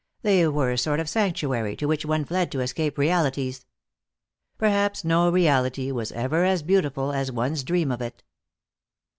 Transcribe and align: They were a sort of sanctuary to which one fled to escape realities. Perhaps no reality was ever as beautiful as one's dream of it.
They 0.23 0.47
were 0.47 0.71
a 0.71 0.79
sort 0.79 0.99
of 0.99 1.07
sanctuary 1.07 1.75
to 1.75 1.85
which 1.85 2.05
one 2.07 2.25
fled 2.25 2.51
to 2.53 2.59
escape 2.61 2.97
realities. 2.97 3.67
Perhaps 4.57 5.03
no 5.05 5.29
reality 5.29 5.91
was 5.91 6.11
ever 6.13 6.43
as 6.43 6.63
beautiful 6.63 7.11
as 7.11 7.31
one's 7.31 7.63
dream 7.63 7.91
of 7.91 8.01
it. 8.01 8.23